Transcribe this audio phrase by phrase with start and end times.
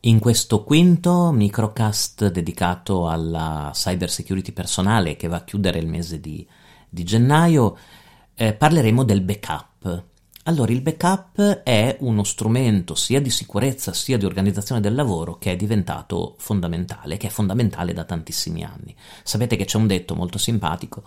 [0.00, 6.18] In questo quinto microcast dedicato alla cyber security personale che va a chiudere il mese
[6.18, 6.48] di,
[6.88, 7.76] di gennaio,
[8.34, 10.04] eh, parleremo del backup.
[10.44, 15.52] Allora, il backup è uno strumento sia di sicurezza sia di organizzazione del lavoro che
[15.52, 18.96] è diventato fondamentale, che è fondamentale da tantissimi anni.
[19.22, 21.02] Sapete che c'è un detto molto simpatico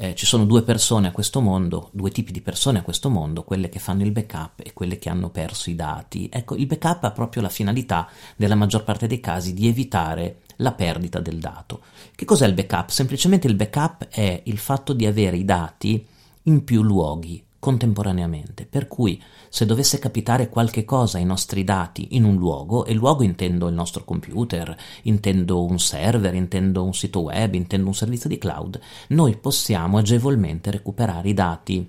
[0.00, 3.42] eh, ci sono due persone a questo mondo, due tipi di persone a questo mondo,
[3.42, 6.28] quelle che fanno il backup e quelle che hanno perso i dati.
[6.32, 10.72] Ecco, il backup ha proprio la finalità, nella maggior parte dei casi, di evitare la
[10.72, 11.82] perdita del dato.
[12.14, 12.90] Che cos'è il backup?
[12.90, 16.06] Semplicemente il backup è il fatto di avere i dati
[16.44, 22.24] in più luoghi contemporaneamente, per cui se dovesse capitare qualche cosa ai nostri dati in
[22.24, 27.52] un luogo, e luogo intendo il nostro computer, intendo un server, intendo un sito web,
[27.52, 31.86] intendo un servizio di cloud, noi possiamo agevolmente recuperare i dati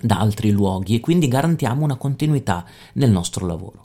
[0.00, 3.84] da altri luoghi e quindi garantiamo una continuità nel nostro lavoro.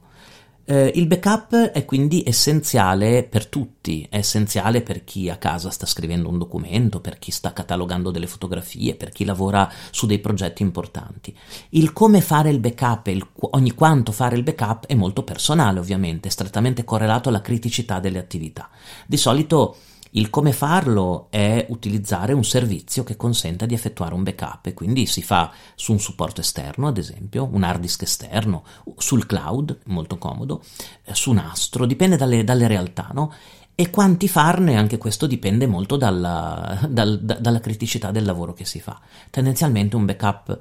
[0.71, 5.87] Eh, il backup è quindi essenziale per tutti, è essenziale per chi a casa sta
[5.87, 10.61] scrivendo un documento, per chi sta catalogando delle fotografie, per chi lavora su dei progetti
[10.61, 11.35] importanti.
[11.69, 16.29] Il come fare il backup e ogni quanto fare il backup è molto personale ovviamente,
[16.29, 18.69] strettamente correlato alla criticità delle attività.
[19.07, 19.75] Di solito
[20.11, 25.05] il come farlo è utilizzare un servizio che consenta di effettuare un backup e quindi
[25.05, 28.63] si fa su un supporto esterno, ad esempio, un hard disk esterno,
[28.97, 30.63] sul cloud, molto comodo,
[31.03, 33.33] eh, su nastro, dipende dalle, dalle realtà, no?
[33.75, 38.81] E quanti farne, anche questo dipende molto dalla, dal, dalla criticità del lavoro che si
[38.81, 38.99] fa.
[39.29, 40.59] Tendenzialmente un backup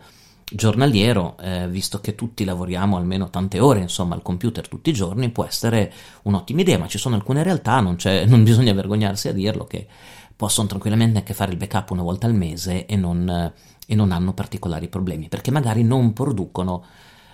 [0.50, 5.30] giornaliero, eh, visto che tutti lavoriamo almeno tante ore insomma al computer tutti i giorni,
[5.30, 7.96] può essere un'ottima idea, ma ci sono alcune realtà, non,
[8.26, 9.86] non bisogna vergognarsi a dirlo, che
[10.34, 13.52] possono tranquillamente anche fare il backup una volta al mese e non,
[13.86, 16.84] e non hanno particolari problemi, perché magari non producono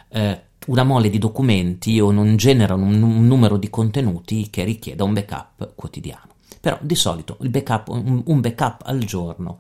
[0.08, 5.04] eh, una mole di documenti o non generano un, un, numero di contenuti che richieda
[5.04, 6.32] un backup quotidiano.
[6.60, 9.58] Però di solito backup, un, un, backup al giorno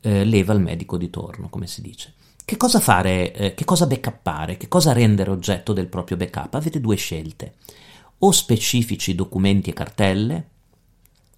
[0.00, 2.14] eh, leva il medico di torno, come si dice.
[2.50, 6.54] Che cosa fare, eh, che cosa backuppare, che cosa rendere oggetto del proprio backup?
[6.54, 7.54] Avete due scelte,
[8.18, 10.48] o specifici documenti e cartelle,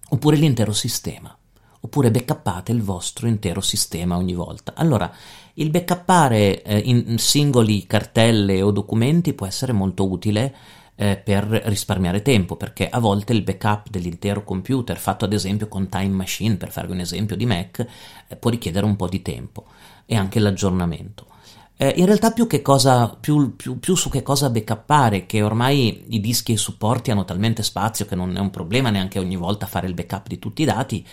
[0.09, 1.37] oppure l'intero sistema,
[1.81, 4.73] oppure backuppate il vostro intero sistema ogni volta.
[4.75, 5.13] Allora,
[5.53, 10.55] il backuppare eh, in singoli cartelle o documenti può essere molto utile
[10.95, 15.89] eh, per risparmiare tempo, perché a volte il backup dell'intero computer, fatto ad esempio con
[15.89, 17.85] Time Machine, per farvi un esempio di Mac,
[18.27, 19.65] eh, può richiedere un po' di tempo
[20.05, 21.27] e anche l'aggiornamento.
[21.75, 26.19] Eh, in realtà più, cosa, più, più, più, su che cosa backuppare, che ormai i
[26.19, 29.65] dischi e i supporti hanno talmente spazio che non è un problema neanche ogni volta
[29.65, 31.05] fare il backup di tutti i dati,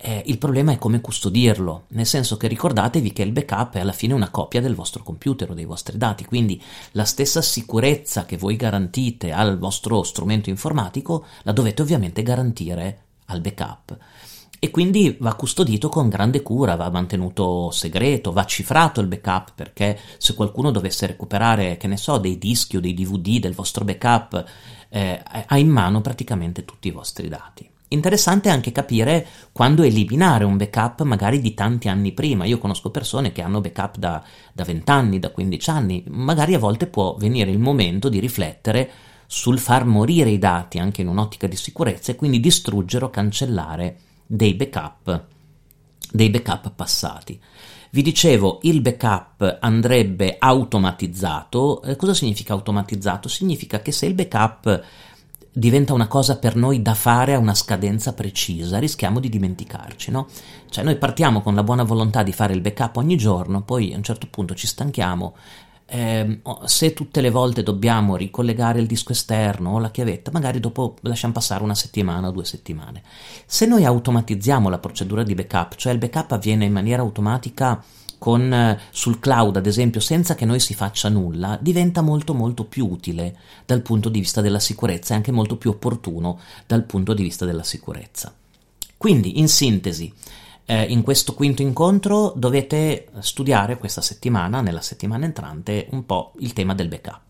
[0.00, 3.92] eh, il problema è come custodirlo, nel senso che ricordatevi che il backup è alla
[3.92, 8.36] fine una copia del vostro computer o dei vostri dati, quindi la stessa sicurezza che
[8.36, 13.98] voi garantite al vostro strumento informatico la dovete ovviamente garantire al backup
[14.60, 19.98] e quindi va custodito con grande cura, va mantenuto segreto, va cifrato il backup perché
[20.18, 24.44] se qualcuno dovesse recuperare, che ne so, dei dischi o dei DVD del vostro backup,
[24.88, 27.68] eh, ha in mano praticamente tutti i vostri dati.
[27.88, 32.44] Interessante anche capire quando eliminare un backup magari di tanti anni prima.
[32.44, 34.22] Io conosco persone che hanno backup da,
[34.52, 38.90] da 20 anni, da 15 anni, magari a volte può venire il momento di riflettere
[39.26, 43.98] sul far morire i dati anche in un'ottica di sicurezza e quindi distruggere o cancellare
[44.26, 45.24] dei backup,
[46.10, 47.40] dei backup passati.
[47.90, 51.80] Vi dicevo, il backup andrebbe automatizzato.
[51.82, 53.28] Eh, cosa significa automatizzato?
[53.28, 54.84] Significa che se il backup
[55.52, 60.26] diventa una cosa per noi da fare a una scadenza precisa, rischiamo di dimenticarci, no?
[60.68, 63.96] Cioè noi partiamo con la buona volontà di fare il backup ogni giorno, poi a
[63.96, 65.34] un certo punto ci stanchiamo
[65.90, 70.96] eh, se tutte le volte dobbiamo ricollegare il disco esterno o la chiavetta, magari dopo
[71.00, 73.02] lasciamo passare una settimana o due settimane.
[73.46, 77.82] Se noi automatizziamo la procedura di backup, cioè il backup avviene in maniera automatica
[78.18, 82.64] con, eh, sul cloud, ad esempio, senza che noi si faccia nulla, diventa molto molto
[82.64, 87.14] più utile dal punto di vista della sicurezza e anche molto più opportuno dal punto
[87.14, 88.34] di vista della sicurezza.
[88.96, 90.12] Quindi, in sintesi,
[90.66, 96.52] eh, in questo quinto incontro dovete studiare questa settimana, nella settimana entrante, un po' il
[96.52, 97.27] tema del backup.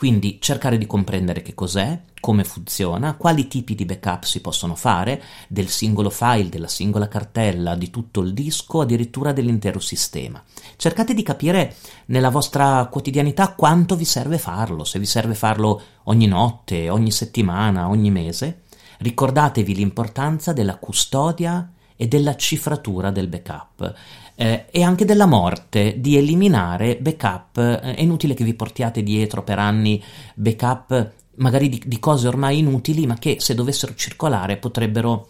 [0.00, 5.22] Quindi cercare di comprendere che cos'è, come funziona, quali tipi di backup si possono fare
[5.46, 10.42] del singolo file, della singola cartella, di tutto il disco, addirittura dell'intero sistema.
[10.76, 11.76] Cercate di capire
[12.06, 17.90] nella vostra quotidianità quanto vi serve farlo, se vi serve farlo ogni notte, ogni settimana,
[17.90, 18.62] ogni mese.
[19.00, 21.70] Ricordatevi l'importanza della custodia
[22.00, 23.94] e della cifratura del backup
[24.34, 27.58] eh, e anche della morte, di eliminare backup.
[27.58, 30.02] Eh, è inutile che vi portiate dietro per anni
[30.34, 35.28] backup magari di, di cose ormai inutili, ma che se dovessero circolare potrebbero,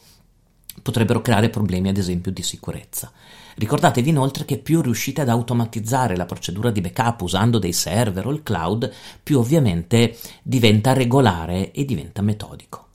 [0.80, 3.10] potrebbero creare problemi, ad esempio, di sicurezza.
[3.56, 8.30] Ricordatevi inoltre che più riuscite ad automatizzare la procedura di backup usando dei server o
[8.30, 8.88] il cloud,
[9.24, 12.90] più ovviamente diventa regolare e diventa metodico.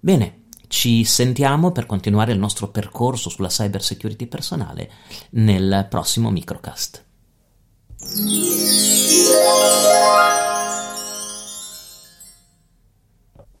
[0.00, 4.90] Bene, ci sentiamo per continuare il nostro percorso sulla cyber security personale
[5.30, 7.04] nel prossimo microcast.